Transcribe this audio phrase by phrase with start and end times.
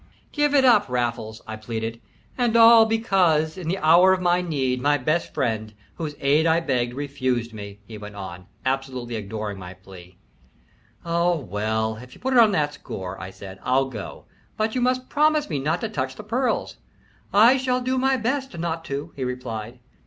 [0.31, 2.01] "Give it up, Raffles," I pleaded.
[2.35, 6.59] "And all because, in the hour of my need, my best friend, whose aid I
[6.59, 10.17] begged, refused me," he went on, absolutely ignoring my plea.
[11.05, 14.25] "Oh, well, if you put it on that score," I said, "I'll go
[14.57, 16.77] but you must promise me not to touch the pearls."
[17.31, 19.81] "I'll do my best not to," he replied.